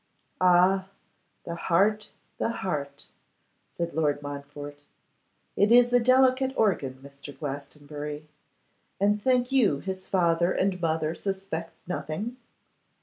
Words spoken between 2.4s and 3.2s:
heart,'